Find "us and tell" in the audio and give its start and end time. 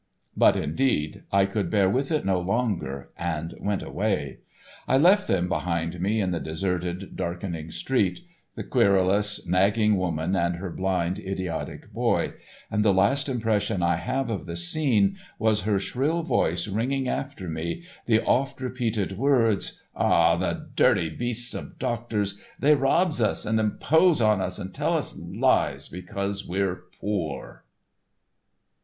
24.41-24.97